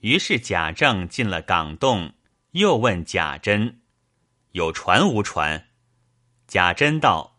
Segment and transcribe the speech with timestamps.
[0.00, 2.14] 于是贾政进了港洞，
[2.52, 3.80] 又问贾珍
[4.52, 5.68] ：“有船无船？”
[6.46, 7.38] 贾珍道：“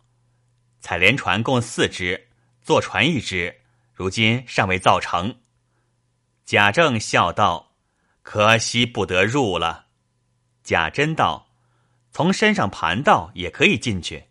[0.81, 2.27] 采莲船共四只，
[2.61, 3.61] 坐船一只，
[3.93, 5.39] 如今尚未造成。”
[6.45, 7.75] 贾政笑道
[8.21, 9.87] ：“可惜不得入了。”
[10.63, 11.49] 贾珍道
[12.11, 14.25] ：“从山上盘道也可以进去。”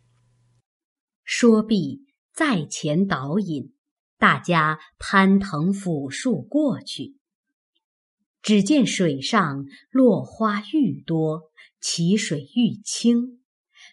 [1.25, 3.75] 说毕，在前导引，
[4.17, 7.18] 大家攀藤抚树过去。
[8.49, 11.51] 只见水上落花愈多，
[11.83, 13.43] 其水愈清，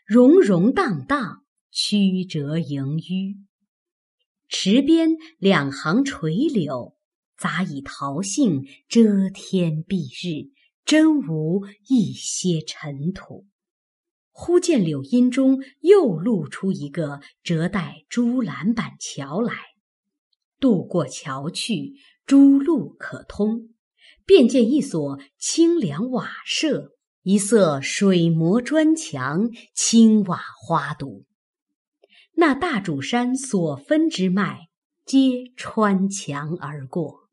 [0.05, 3.35] 溶溶荡荡，曲折萦纡。
[4.47, 6.95] 池边两行垂柳，
[7.37, 10.53] 杂以桃杏遮天蔽日，
[10.85, 13.45] 真无一些尘土。
[14.31, 19.53] 忽见柳荫中又露出一个折带朱栏板桥来，
[20.61, 23.74] 渡过桥去，诸路可通。
[24.25, 26.91] 便见一所清凉瓦舍，
[27.23, 31.25] 一色水磨砖墙，青瓦花堵。
[32.33, 34.67] 那大主山所分之脉，
[35.05, 37.29] 皆穿墙而过。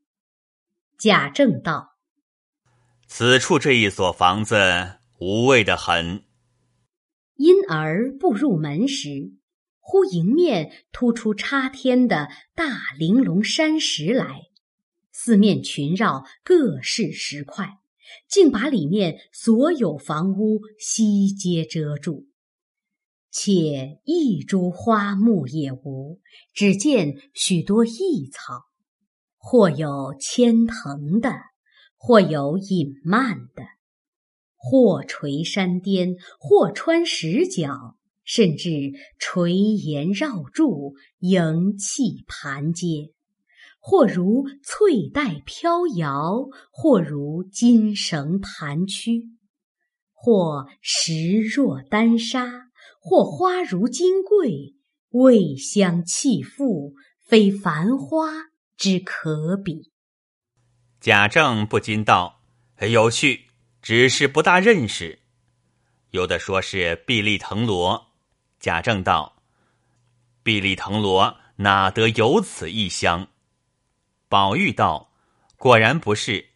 [0.98, 1.96] 贾政道
[3.08, 4.54] ：“此处这一所房子，
[5.18, 6.24] 无味的很。”
[7.34, 9.32] 因而步入门时，
[9.80, 14.42] 忽迎面突出插天的大玲珑山石来，
[15.12, 17.78] 四面群绕，各是石块，
[18.28, 22.26] 竟把里面所有房屋悉皆遮住。
[23.30, 26.20] 且一株花木也无，
[26.52, 28.64] 只见许多异草，
[29.36, 31.32] 或有牵藤的，
[31.96, 33.64] 或有隐蔓的。
[34.56, 43.12] 或垂山巅，或穿石角，甚至垂檐绕柱，迎气盘阶；
[43.84, 49.22] 或如翠带飘摇，或如金绳盘曲；
[50.12, 54.76] 或石若丹砂，或花如金桂，
[55.10, 56.92] 味香气馥，
[57.26, 58.28] 非繁花
[58.76, 59.90] 之可比。
[61.00, 62.40] 贾政不禁道
[62.88, 63.48] ：“有趣。”
[63.82, 65.18] 只是不大认识，
[66.10, 68.12] 有的说是碧丽藤萝。
[68.60, 69.42] 贾政道
[70.44, 73.26] ：“碧丽藤萝哪得有此异香？”
[74.32, 75.12] 宝玉道
[75.60, 76.52] ：“果然不是，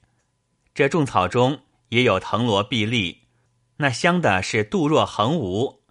[0.75, 1.61] 这种草中
[1.91, 3.25] 也有藤萝、碧丽，
[3.77, 5.83] 那香的是杜若横无，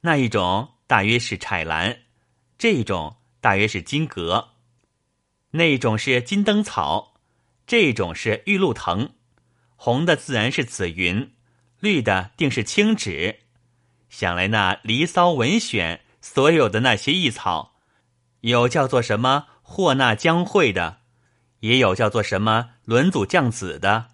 [0.00, 1.96] 那一种大约是彩兰，
[2.58, 4.48] 这一种大约是金阁，
[5.52, 7.14] 那一种是金灯草，
[7.68, 9.08] 这种是玉露藤。”
[9.80, 11.34] 红的自然是紫云，
[11.78, 13.42] 绿的定是青芷。
[14.08, 17.76] 想来那《离骚》文选所有的那些异草，
[18.40, 20.97] 有叫做什么霍纳江蕙的，
[21.60, 24.08] 也有叫做什么轮祖降子的，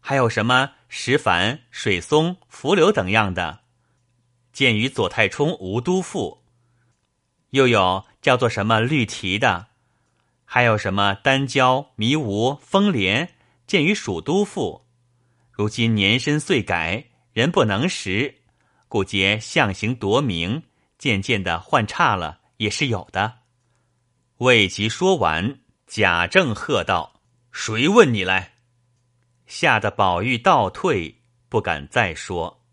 [0.00, 3.60] 还有什么石矾、水松、浮柳等样的，
[4.52, 6.42] 见于左太冲《吴都赋》，
[7.50, 9.66] 又有叫做什么绿提的，
[10.44, 13.34] 还有什么丹椒、迷芜、风莲，
[13.66, 14.82] 见于《蜀都赋》。
[15.50, 18.42] 如今年深岁改，人不能识，
[18.88, 20.62] 故皆象形夺名，
[20.98, 23.38] 渐渐的换差了，也是有的。
[24.38, 28.54] 未及说完，贾政喝道：“谁问你来？”
[29.46, 32.64] 吓得宝玉倒退，不敢再说。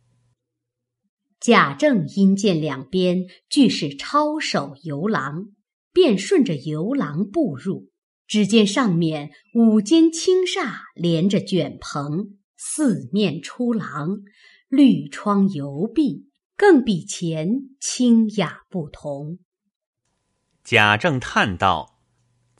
[1.39, 5.51] 贾政因见两边俱是抄手游廊，
[5.91, 7.91] 便顺着游廊步入，
[8.25, 12.37] 只见上面五间青煞连着卷棚。
[12.55, 14.21] 四面出廊，
[14.69, 17.49] 绿窗油壁，更比前
[17.79, 19.39] 清雅不同。
[20.63, 21.92] 贾政叹道：“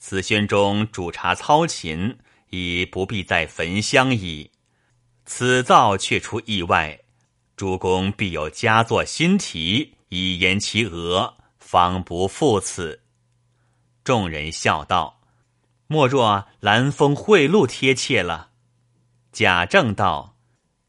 [0.06, 2.18] 此轩中煮茶操琴，
[2.50, 4.50] 已不必再焚香矣。
[5.24, 7.00] 此造却出意外，
[7.56, 13.00] 主公必有佳作新题，以言其额，方不负此。”
[14.04, 15.22] 众人笑道
[15.88, 18.50] ：“莫若兰风贿赂贴切了。”
[19.32, 20.36] 贾政道：“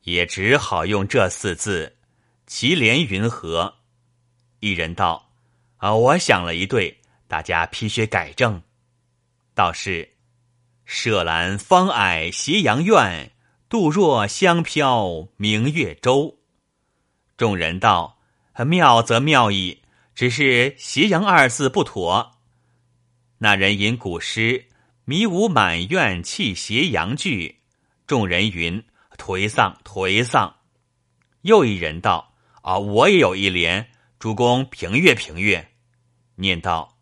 [0.04, 1.96] 也只好用这四字，
[2.46, 3.76] 其连云何？”
[4.60, 5.32] 一人道
[5.80, 8.62] ：“啊，我想了一对，大家批学改正。
[9.56, 10.14] 倒是
[10.86, 13.32] 舍兰芳霭斜阳院，
[13.68, 16.38] 杜若香飘明月洲。”
[17.36, 18.20] 众人道
[18.68, 19.82] ：“妙则妙矣，
[20.14, 22.34] 只是斜阳二字不妥。”
[23.40, 24.68] 那人吟古诗
[25.06, 27.62] ：“迷雾满院泣斜阳句。”
[28.08, 28.84] 众人云
[29.18, 30.58] ：“颓丧，颓丧。”
[31.42, 35.72] 又一人道：“啊，我也有一联，主公评阅评阅。”
[36.36, 36.95] 念道：“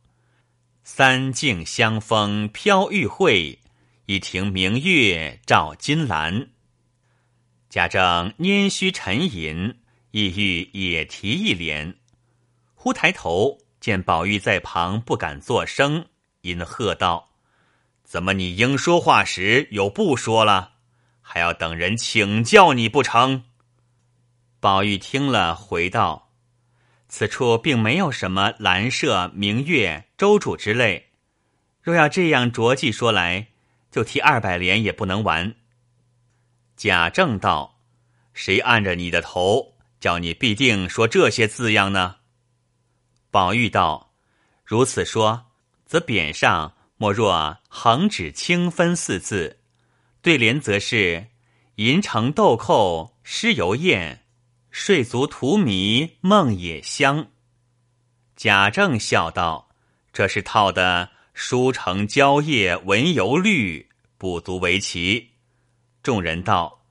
[0.85, 3.57] 三径香风飘玉慧，
[4.05, 6.49] 一庭明月照金兰。
[7.69, 9.79] 贾政拈须沉吟，
[10.11, 11.95] 意欲也提一联，
[12.75, 16.05] 忽抬头见宝玉在旁不敢作声，
[16.41, 17.29] 因喝道
[18.03, 20.73] ：“怎么你应说话时又不说了？
[21.21, 23.45] 还要等人请教你不成？”
[24.59, 26.22] 宝玉听了，回道
[27.15, 31.11] ：“此处并没有什么兰舍、明月、周主之类。
[31.79, 33.49] 若要这样着记说来，
[33.91, 35.53] 就提二百联也不能完。”
[36.75, 37.79] 贾政道
[38.33, 42.15] ：“谁按着你的头，叫你必定说这些字样呢？”
[43.29, 44.15] 宝玉道
[44.65, 45.51] ：“如此说，
[45.85, 49.59] 则匾上莫若‘横指清分’四字，
[50.23, 51.27] 对联则是
[51.77, 54.21] ‘银城豆蔻诗犹艳’。”
[54.73, 57.27] 睡足荼蘼梦也香。
[58.35, 59.69] 贾政笑道
[60.11, 63.87] ：“这是套的书成蕉叶文犹绿，
[64.17, 65.29] 不足为奇。”
[66.01, 66.81] 众人道：“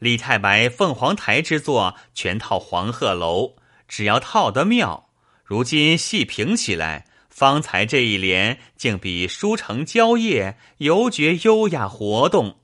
[0.00, 5.10] 李太白凤凰台之作，全套黄鹤楼，只要套得妙。
[5.44, 12.60] 如今细评起来，方才这一联竟比书成蕉叶犹觉优雅活动。”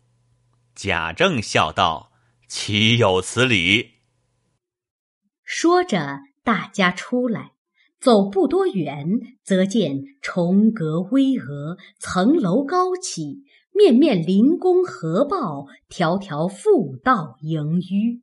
[0.75, 2.13] 贾政笑道
[2.49, 3.91] ：“岂有此理！”
[5.45, 7.53] 说着，大家出来，
[8.01, 18.21] 走不多远，则见重阁巍峨，层楼高起，面面临宫合抱，条条复道盈纡，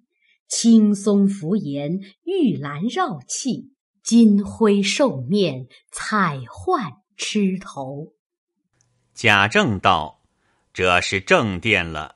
[0.48, 3.72] 青松拂檐，玉兰绕砌，
[4.04, 8.14] 金辉兽面，彩幻螭头。
[9.14, 10.22] 贾政道
[10.74, 12.16] ：“这是正殿了，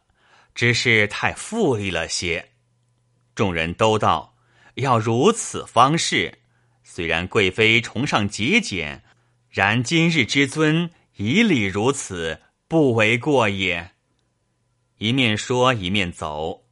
[0.56, 2.50] 只是太富丽了些。”
[3.36, 4.35] 众人都道。
[4.76, 6.40] 要如此方式，
[6.84, 9.04] 虽然贵妃崇尚节俭，
[9.50, 13.92] 然今日之尊以礼如此，不为过也。
[14.98, 16.66] 一面说一面走，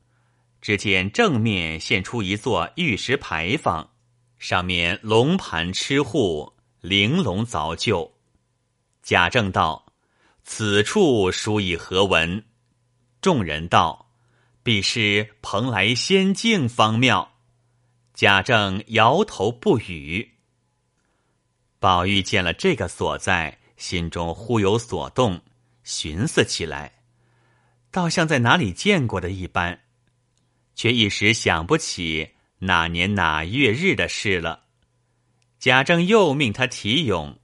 [0.61, 3.91] 只见正面现出一座玉石牌坊，
[4.37, 8.13] 上面龙盘螭户，玲珑凿就。
[9.01, 9.85] 贾政道
[10.43, 12.45] ：“此处书以何文？”
[13.21, 14.11] 众人道
[14.63, 17.29] ：“必是蓬莱仙境方妙。”
[18.13, 20.33] 贾政摇头不语。
[21.79, 25.41] 宝玉见了这个所在，心中忽有所动，
[25.83, 27.01] 寻思起来，
[27.91, 29.81] 倒像在哪里见过的一般，
[30.75, 34.65] 却一时想不起哪年哪月日的事了。
[35.59, 37.39] 贾政又命他提咏，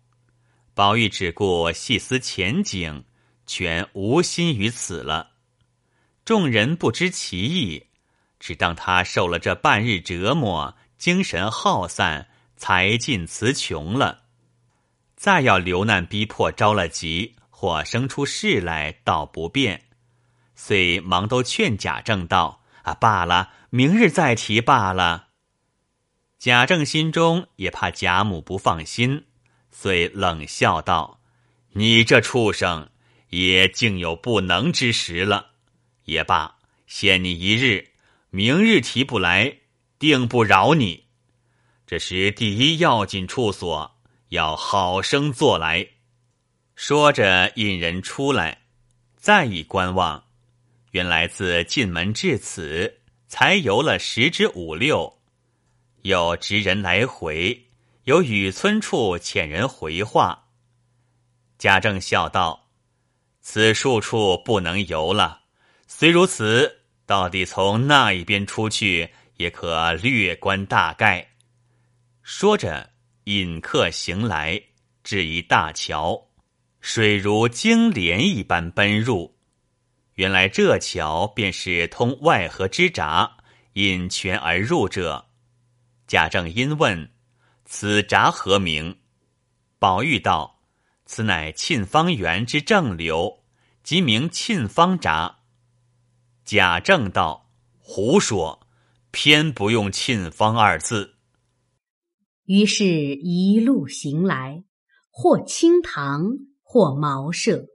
[0.74, 3.06] 宝玉只顾细思前景，
[3.48, 5.32] 全无心于此了。
[6.24, 7.88] 众人不知其意。
[8.40, 14.24] 只当他受了这半日折磨，精神耗散，才尽词穷了。
[15.16, 19.84] 再要流难逼迫，着了急，或生出事来，倒不便。
[20.56, 25.28] 遂忙都劝贾政道：“啊，罢了，明日再提罢了。”
[26.40, 29.26] 贾政心中也怕贾母不放心，
[29.72, 31.20] 遂冷笑道
[31.76, 32.90] ：“你这畜生，
[33.30, 35.52] 也竟有不能之时了。
[36.06, 36.56] 也罢，
[36.88, 37.90] 限你一日。”
[38.32, 39.58] 明日提不来，
[39.98, 41.06] 定不饶你。
[41.88, 45.88] 这是第一要紧处所，要好生做来。
[46.76, 48.62] 说着，引人出来，
[49.18, 50.26] 再一观望，
[50.92, 55.18] 原来自进门至此，才游了十之五六。
[56.04, 57.68] 有执人来回，
[58.04, 60.50] 有雨村处遣人回话。
[61.58, 62.70] 贾政笑道
[63.42, 65.42] ：“此数处不能游了。
[65.88, 66.76] 虽如此。”
[67.10, 71.28] 到底从那一边出去，也可略观大概。
[72.22, 72.92] 说着，
[73.24, 74.62] 引客行来，
[75.04, 76.28] 至一大桥，
[76.82, 79.36] 水如金莲一般奔入。
[80.14, 83.38] 原来这桥便是通外河之闸，
[83.74, 85.30] 引泉而入者。
[86.06, 87.12] 贾政因问
[87.66, 89.00] ：“此闸何名？”
[89.80, 90.62] 宝玉道
[91.08, 93.44] ：“此乃沁芳园之正流，
[93.82, 95.38] 即名沁芳闸。”
[96.52, 98.68] 贾政道：“胡说，
[99.12, 101.14] 偏不用‘沁芳’二字。”
[102.46, 104.64] 于是，一路行来，
[105.12, 107.68] 或清塘，或茅舍，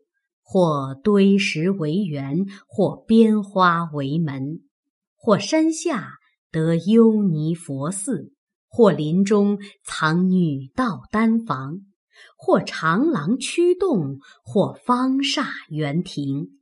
[0.42, 4.64] 或堆石为园，或编花为门；
[5.14, 6.14] 或山下
[6.50, 8.32] 得幽尼佛寺，
[8.66, 11.78] 或林中藏女道丹房，
[12.36, 16.58] 或长廊曲洞，或方厦园亭。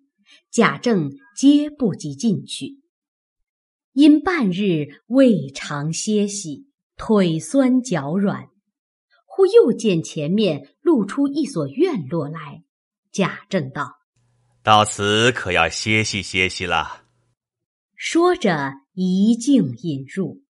[0.50, 2.80] 贾政皆不及进去，
[3.92, 8.48] 因半日未尝歇息，腿酸脚软，
[9.26, 12.64] 忽又见前面露出一所院落来。
[13.10, 13.96] 贾政道
[14.62, 17.04] ：“到此可要歇息歇息了。
[17.94, 20.42] 说着，一径引入，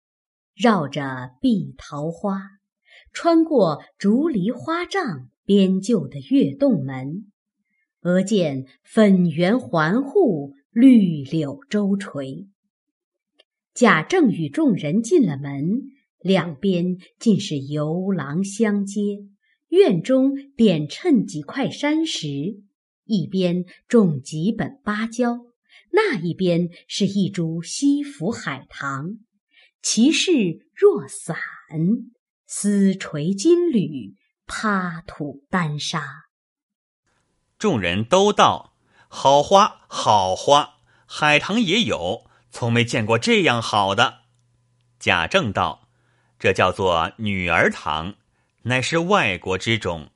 [0.54, 2.40] 绕着碧桃花，
[3.12, 7.31] 穿过竹篱花帐编就的月洞门，
[8.02, 12.48] 额见粉圆环护，绿柳周垂。
[13.74, 15.82] 贾政与众人进了门，
[16.20, 19.28] 两边尽是游廊相接，
[19.68, 22.62] 院中点衬几块山石。
[23.04, 25.38] 一边种几本芭蕉，
[25.92, 29.18] 那一边是一株西府海棠，
[29.80, 31.36] 其势若伞，
[32.46, 34.16] 丝垂金缕，
[34.46, 36.02] 趴土丹砂。
[37.62, 38.72] 众人都道
[39.06, 44.22] ：“好花，好花，海棠也有，从没见过这样好的。”
[44.98, 45.86] 贾政道
[46.40, 48.14] ：“这叫做女儿堂，
[48.62, 50.10] 乃是外国之种，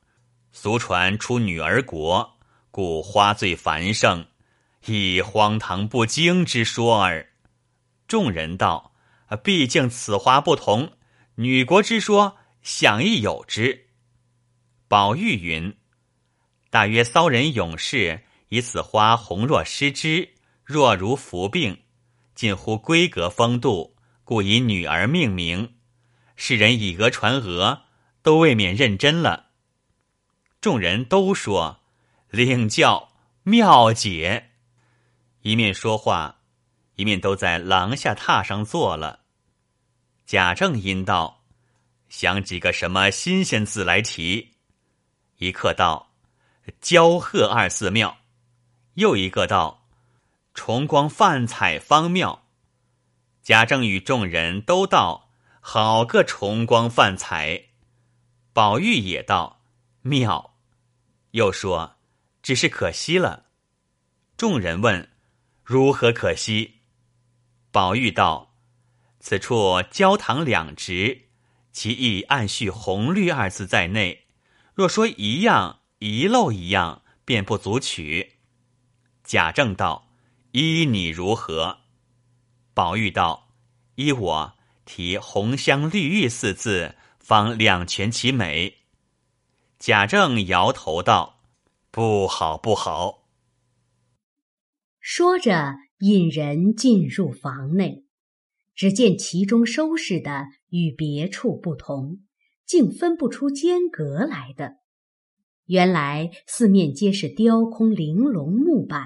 [0.51, 2.37] 俗传出女儿国。”
[2.73, 4.27] 故花最繁盛，
[4.87, 7.29] 亦荒唐不经之说耳。
[8.09, 8.93] 众人道
[9.45, 10.95] ：“毕竟此花不同，
[11.37, 13.87] 女国之说，想亦有之。”
[14.89, 15.77] 宝玉云
[16.77, 21.85] ：“大约骚人勇士以此花红若失之，若如服病，
[22.35, 25.77] 近乎闺阁风度，故以女儿命名。
[26.37, 27.85] 世人以讹传讹，
[28.21, 29.53] 都未免认真了。”
[30.61, 31.81] 众人都说。
[32.29, 33.11] 领教
[33.45, 34.51] 妙解，
[35.41, 36.41] 一面说话，
[36.97, 39.21] 一面都在廊下榻上坐了。
[40.27, 41.43] 贾政因道
[42.11, 44.57] ：“想几个什么新鲜字来提？”
[45.41, 46.06] 一刻道
[46.81, 48.19] ：“交鹤二寺庙。”
[48.95, 49.87] 又一个道
[50.55, 52.45] ：“重光泛彩方妙。”
[53.43, 55.31] 贾政与众人都道
[55.61, 57.67] ：“好个重光泛彩！”
[58.53, 59.61] 宝玉也道
[60.03, 60.55] ：“妙。”
[61.33, 61.97] 又说。
[62.47, 63.47] 只是可惜了。
[64.37, 65.11] 众人问
[65.65, 66.77] ：“如何可惜？”
[67.73, 68.55] 宝玉道
[69.19, 71.23] ：“此处焦糖两值，
[71.73, 74.29] 其意暗蓄红绿二字在内。
[74.75, 78.35] 若说一样遗漏一样，便不足取。”
[79.25, 80.09] 贾政道
[80.53, 81.79] ：“依你如何？”
[82.75, 83.55] 宝玉道
[83.97, 88.79] ：“依我提红香绿玉四字，方两全其美。”
[89.79, 91.35] 贾政摇头道。
[91.91, 93.27] 不好，不好！
[95.01, 98.05] 说着，引人进入房内，
[98.75, 102.19] 只见其中收拾的与别处不同，
[102.67, 104.81] 竟分不出间隔来的。
[105.67, 109.05] 原来四面皆是雕空玲珑木板，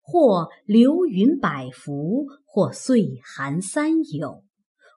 [0.00, 4.44] 或流云百幅，或岁寒三友，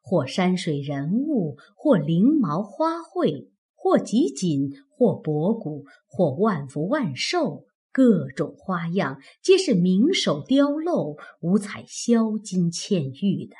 [0.03, 4.71] 或山水人物，或翎毛花卉，或集锦。
[4.99, 13.55] 或博古，或万福万寿，各种花样皆是名手雕镂、五彩镶金嵌玉的。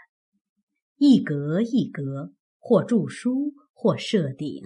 [0.98, 4.64] 一格一格，或著书，或设鼎，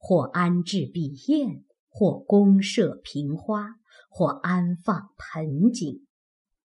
[0.00, 3.74] 或安置笔砚，或公设瓶花，
[4.08, 6.06] 或安放盆景。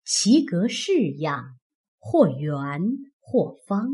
[0.05, 1.57] 其格式样，
[1.99, 2.83] 或圆，
[3.21, 3.88] 或方，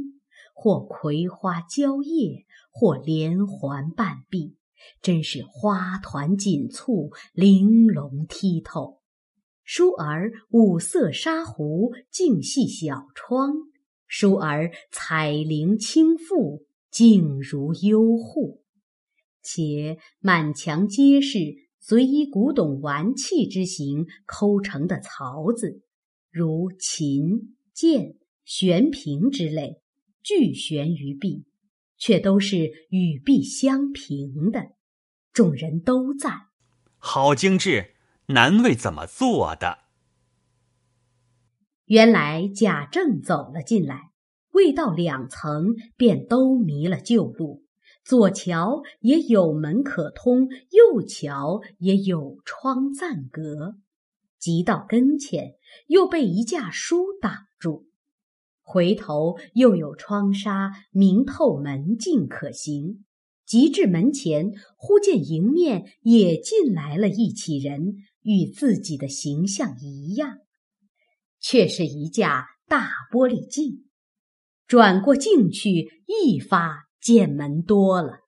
[0.54, 4.56] 或葵花蕉叶，或连环半壁。
[5.02, 9.00] 真是花团锦簇，玲珑剔透；
[9.66, 13.50] 倏儿五色纱壶，净系小窗；
[14.08, 18.62] 倏儿彩绫轻覆，静如幽户。
[19.50, 21.38] 且满墙皆是
[21.78, 25.82] 随以古董玩器之形抠成的槽子，
[26.30, 29.80] 如琴、剑、悬瓶之类，
[30.22, 31.46] 俱悬于壁。
[32.00, 34.68] 却都是与壁相平的，
[35.32, 36.42] 众人都赞，
[36.96, 39.78] 好精致，难为怎么做的。
[41.86, 44.12] 原来贾政走了进来，
[44.52, 47.64] 未到两层，便都迷了旧路。
[48.08, 53.76] 左桥也有门可通，右桥也有窗暂隔，
[54.38, 55.56] 即到跟前，
[55.88, 57.86] 又被一架书挡住。
[58.62, 63.04] 回头又有窗纱明透门径可行，
[63.44, 70.38] 即至门前，忽见迎面也进来了一起人，与自己的形象一样，
[71.38, 73.84] 却是一架大玻璃镜。
[74.66, 78.20] 转过镜去，一发见门多了。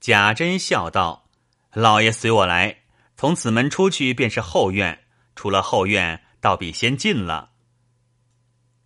[0.00, 1.30] 贾珍笑道
[1.72, 2.82] ：“老爷随我来，
[3.16, 7.52] 从此门出去便是后院，出了后院，倒比先进了。”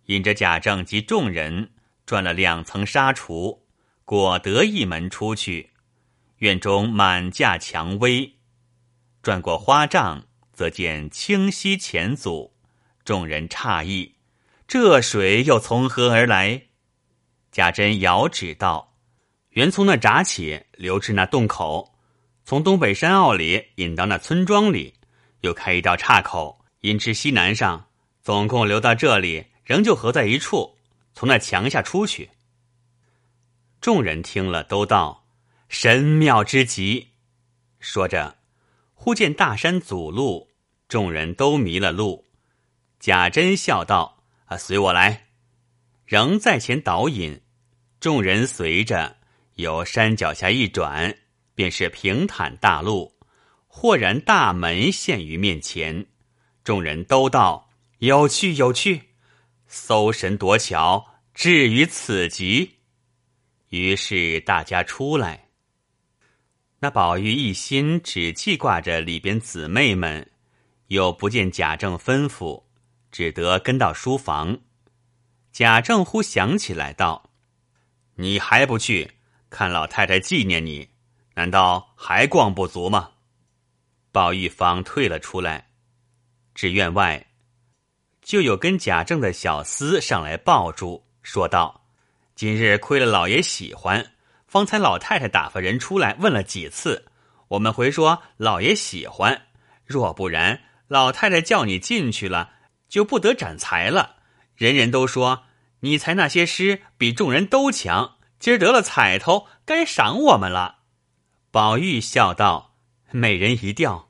[0.07, 1.71] 引着贾政及众人
[2.05, 3.61] 转了两层纱橱，
[4.03, 5.71] 果得一门出去。
[6.37, 8.39] 院中满架蔷薇，
[9.21, 12.55] 转过花帐，则见清溪浅阻，
[13.05, 14.15] 众人诧异：
[14.67, 16.69] 这水又从何而来？
[17.51, 18.95] 贾珍遥指道
[19.51, 21.93] ：“原从那闸起，流至那洞口，
[22.45, 24.93] 从东北山坳里引到那村庄里，
[25.41, 27.87] 又开一道岔口，引至西南上，
[28.21, 30.77] 总共流到这里，仍旧合在一处，
[31.13, 32.29] 从那墙下出去。”
[33.81, 35.25] 众人听了，都道
[35.67, 37.09] ：“神妙之极。”
[37.81, 38.37] 说着，
[38.93, 40.49] 忽见大山阻路，
[40.87, 42.27] 众人都迷了路。
[42.97, 45.27] 贾珍笑道：“啊，随我来。”
[46.05, 47.40] 仍在前导引，
[48.01, 49.15] 众人随着，
[49.57, 51.15] 由山脚下一转，
[51.53, 53.15] 便是平坦大路。
[53.67, 56.07] 豁然大门现于面前，
[56.63, 57.69] 众人都道
[58.01, 59.09] ：“有趣，有趣！
[59.67, 61.05] 搜神夺巧，
[61.35, 62.77] 至于此极。”
[63.69, 65.49] 于是大家出来。
[66.79, 70.27] 那宝玉一心只记挂着里边姊妹们，
[70.87, 72.63] 又不见贾政吩咐，
[73.11, 74.57] 只得跟到书房。
[75.51, 77.29] 贾政忽想起来，道
[78.21, 79.11] ：“你还不去
[79.49, 80.89] 看老太太纪念你？
[81.33, 83.11] 难道还逛不足吗？”
[84.11, 85.69] 宝玉方退了出来，
[86.53, 87.27] 至院外，
[88.21, 91.85] 就有跟贾政的小厮上来抱住，说道
[92.35, 94.11] ：“今日亏了老爷喜欢，
[94.47, 97.05] 方才老太太打发人出来问了几次，
[97.47, 99.47] 我们回说老爷喜欢，
[99.85, 102.51] 若不然，老太太叫你进去了，
[102.89, 104.17] 就不得展才了。”
[104.55, 105.45] 人人都说
[105.81, 110.79] 你才那些诗比众人都强，今儿得了彩头，该赏我们了。
[111.51, 112.75] 宝玉笑道
[113.11, 114.09] ：“每人一吊。”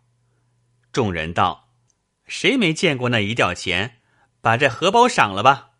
[0.94, 1.70] 众人道
[2.28, 4.00] ：“谁没见过那一吊钱？
[4.42, 5.72] 把这荷包赏了吧。”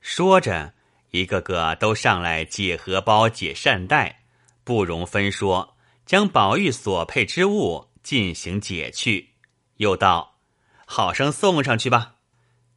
[0.00, 0.74] 说着，
[1.10, 4.24] 一个个都上来解荷包、解扇袋，
[4.64, 9.30] 不容分说，将宝玉所配之物进行解去。
[9.78, 10.38] 又道
[10.84, 12.16] ：“好生送上去吧。”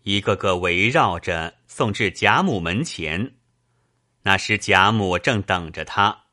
[0.04, 3.36] 一个个围绕着送至贾母门前，
[4.24, 6.26] 那时贾母正等着他，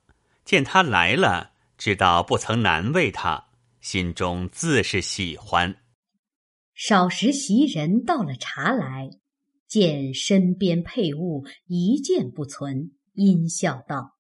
[0.45, 3.49] 见他来了，知道不曾难为他，
[3.81, 5.77] 心中自是喜欢。
[6.75, 9.11] 少时袭人倒了茶来，
[9.69, 14.17] 见身边配物一件不存，阴笑道：“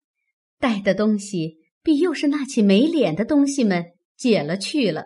[0.61, 5.04] 带的东西必又是那起没脸的东西们解了去了。”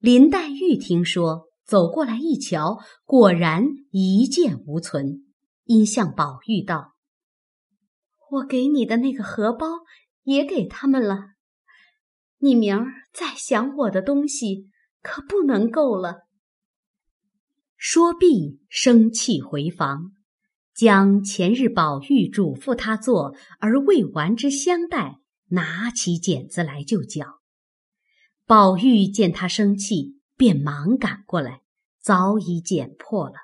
[0.00, 1.49] 林黛玉听说。
[1.70, 5.22] 走过来一瞧，果然一件无存。
[5.66, 6.96] 因向宝玉道
[8.28, 9.68] ：“我给你的那个荷包
[10.24, 11.34] 也给他们了，
[12.38, 14.68] 你明儿再想我的东西，
[15.00, 16.26] 可不能够了。”
[17.78, 20.10] 说毕，生气回房，
[20.74, 27.38] 将前日宝玉嘱咐他做而未完之香袋拿起剪子来就绞。
[28.44, 30.19] 宝玉见他生气。
[30.40, 31.60] 便忙赶过来，
[32.00, 33.34] 早已剪破了。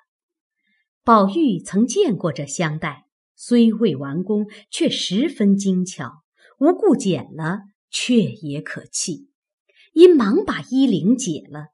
[1.04, 3.04] 宝玉曾见过这香袋，
[3.34, 6.22] 虽未完工，却十分精巧。
[6.58, 9.28] 无故剪了，却也可弃。
[9.92, 11.66] 因忙把衣领解了，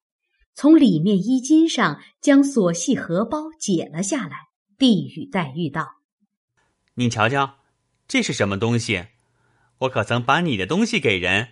[0.55, 5.99] 从里面衣襟上将锁系荷包解了下来，递与黛玉道
[6.95, 7.59] ：“你瞧瞧，
[8.09, 9.07] 这是什么东西？
[9.83, 11.51] 我可曾把你的东西给人？”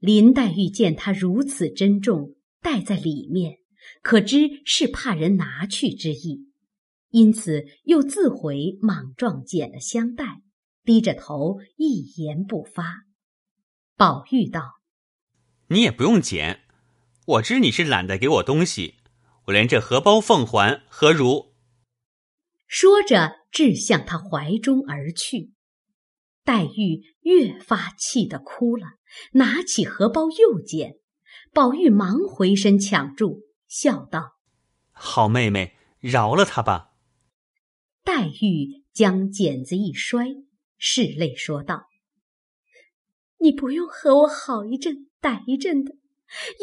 [0.00, 3.58] 林黛玉见他如此珍重，带在里面，
[4.02, 6.48] 可知是怕人拿去之意，
[7.10, 10.42] 因此又自回莽撞捡了香袋，
[10.84, 13.04] 低着头一言不发。
[13.94, 14.80] 宝玉道
[15.68, 16.62] ：“你也不用捡，
[17.26, 18.94] 我知你是懒得给我东西，
[19.48, 21.52] 我连这荷包奉还，何如？”
[22.66, 25.52] 说着，掷向他怀中而去。
[26.42, 28.86] 黛玉越发气得哭了，
[29.32, 30.96] 拿起荷包又捡。
[31.52, 34.36] 宝玉忙回身抢住，笑道
[34.92, 36.90] ：“好妹妹，饶了他吧。”
[38.04, 40.26] 黛玉将剪子一摔，
[40.78, 41.88] 拭泪说道
[43.38, 45.96] ：“你不用和我好一阵歹一阵的，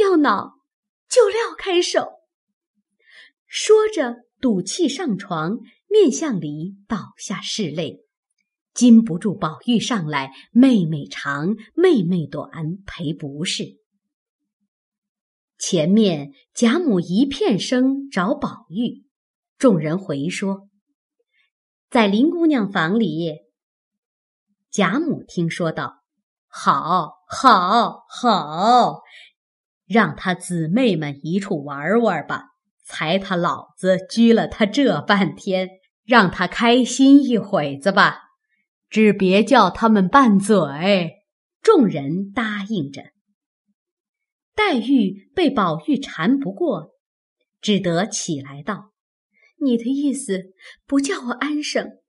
[0.02, 0.62] 要恼
[1.10, 2.14] 就撂开手。”
[3.46, 8.06] 说着，赌气上床，面向里倒下拭泪。
[8.78, 13.64] 禁不住宝玉上来，妹妹长，妹妹短，赔不是。
[15.58, 19.04] 前面贾母一片声找宝玉，
[19.58, 20.70] 众人回说，
[21.90, 23.38] 在林姑娘房里。
[24.70, 26.04] 贾母听说道
[26.48, 29.02] ：“好，好，好，
[29.88, 32.50] 让他姊妹们一处玩玩吧。
[32.86, 35.68] 才他老子拘了他这半天，
[36.06, 38.26] 让他开心一会子吧。”
[38.90, 40.56] 只别叫他们拌嘴。
[41.62, 43.12] 众人答应着。
[44.56, 46.92] 黛玉被宝玉缠不过，
[47.62, 48.94] 只得起来道
[49.62, 50.54] ：“你的意思
[50.86, 52.00] 不叫我安生，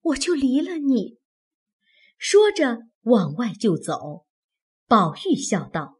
[0.00, 1.18] 我就离了你。”
[2.18, 4.26] 说着往外就走。
[4.86, 5.98] 宝玉笑道：“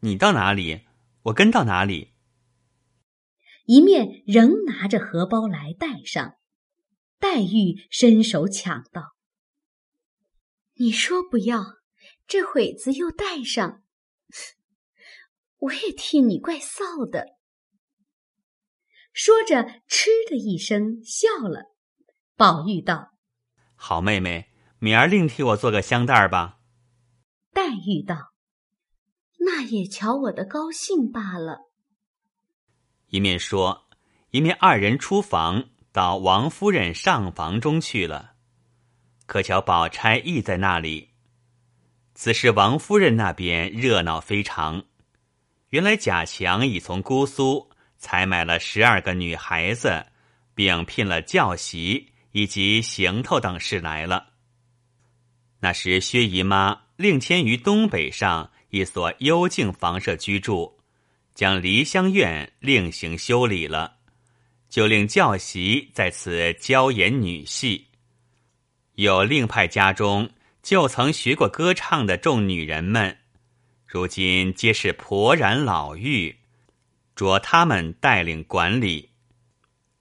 [0.00, 0.80] 你到哪里，
[1.24, 2.14] 我跟到哪里。”
[3.66, 6.34] 一面仍拿着荷包来带上。
[7.18, 9.14] 黛玉伸手抢道
[10.78, 11.76] ：“你说不要，
[12.26, 13.82] 这会子又带上，
[15.58, 17.36] 我也替你怪臊的。”
[19.12, 21.74] 说着，嗤的一声笑了。
[22.36, 23.12] 宝玉道
[23.74, 26.58] ：“好妹妹，明儿另替我做个香袋吧。”
[27.54, 28.34] 黛玉道
[29.40, 31.60] ：“那也瞧我的高兴罢了。”
[33.08, 33.88] 一面说，
[34.30, 35.70] 一面二人出房。
[35.92, 38.35] 到王夫人上房中去了，
[39.26, 41.10] 可巧宝钗亦在那里。
[42.14, 44.84] 此时王夫人那边热闹非常。
[45.70, 50.06] 原来贾强已从姑苏采买了十二个女孩子，
[50.54, 54.28] 并聘了教习以及行头等事来了。
[55.60, 60.78] 那时薛姨妈另迁于东北上一所幽静房舍居住，
[61.34, 63.96] 将梨香院另行修理了。
[64.68, 67.85] 就令教习在此教演女戏，
[68.96, 70.30] 有另派家中
[70.62, 73.18] 就曾学过歌唱的众女人们，
[73.84, 76.36] 如今皆是婆然老妪，
[77.14, 79.10] 着他们带领管理。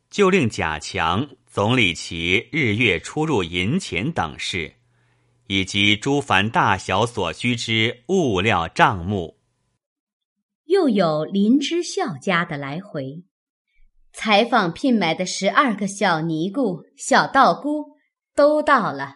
[0.09, 4.75] 就令贾强总理其日月出入银钱等事，
[5.47, 9.37] 以及诸凡大小所需之物料账目。
[10.67, 13.25] 又有林之孝家的来回。
[14.13, 17.94] 采访聘买的十二个小尼姑、小道姑
[18.35, 19.15] 都到了，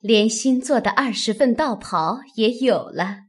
[0.00, 3.20] 连新做的二十份道袍也有了。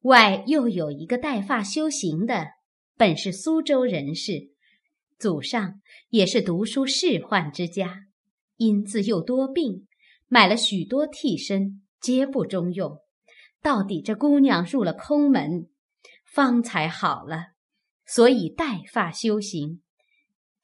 [0.00, 2.46] 外又有一个带发修行的，
[2.96, 4.50] 本是苏州人士，
[5.18, 8.06] 祖上也是读书仕宦之家，
[8.56, 9.86] 因自幼多病，
[10.26, 12.96] 买了许多替身，皆不中用。
[13.60, 15.68] 到底这姑娘入了空门，
[16.24, 17.48] 方才好了，
[18.06, 19.82] 所以带发修行。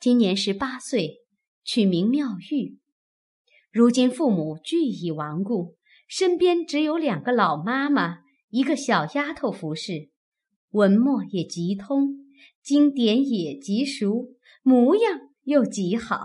[0.00, 1.18] 今年十八岁，
[1.62, 2.78] 取名妙玉。
[3.70, 5.76] 如今父母俱已亡故，
[6.06, 8.18] 身边只有两个老妈妈，
[8.50, 10.10] 一个小丫头服侍。
[10.70, 12.26] 文墨也极通，
[12.62, 14.28] 经典也极熟，
[14.62, 16.18] 模样又极好。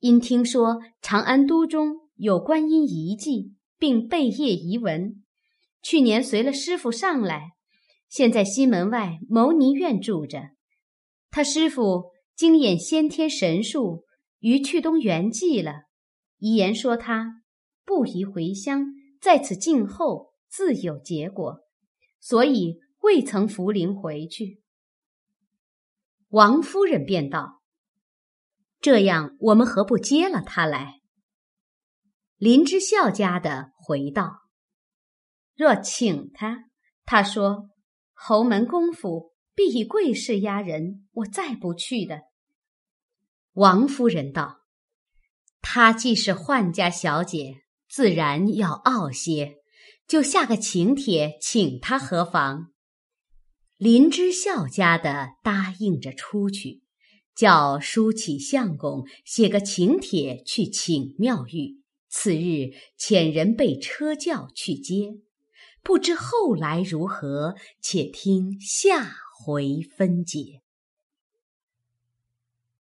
[0.00, 5.24] 因听说长安都中有观音遗迹，并贝叶遗文，
[5.82, 7.52] 去年随了师傅上来，
[8.08, 10.50] 现在西门外牟尼院住着。
[11.30, 12.16] 他师傅。
[12.36, 14.04] 精演先天神术，
[14.40, 15.84] 于去东圆寂了。
[16.38, 17.42] 遗言说他
[17.84, 18.86] 不宜回乡，
[19.20, 21.60] 在此静候，自有结果，
[22.20, 24.62] 所以未曾扶灵回去。
[26.28, 27.62] 王夫人便道
[28.80, 31.00] ：“这样，我们何不接了他来？”
[32.36, 34.42] 林之孝家的回道
[35.56, 36.70] ：“若请他，
[37.04, 37.70] 他说
[38.12, 42.24] 侯门公府。”必以贵势压人，我再不去的。
[43.54, 44.60] 王夫人道
[45.68, 47.56] ：“她既是宦家小姐，
[47.90, 49.56] 自然要傲些，
[50.06, 52.68] 就下个请帖请她何妨？”
[53.76, 56.82] 林之孝家的答应着出去，
[57.34, 65.18] 叫舒启相公写个请帖去请妙玉，次日遣人备车轿去接。
[65.82, 69.16] 不知后来如何，且听下。
[69.38, 70.62] 回分解。